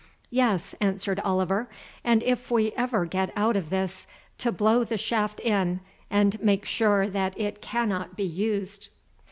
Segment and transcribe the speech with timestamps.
[0.31, 1.69] "Yes," answered Oliver,
[2.03, 4.07] "and if we ever get out of this,
[4.39, 8.87] to blow the shaft in and make sure that it cannot be used."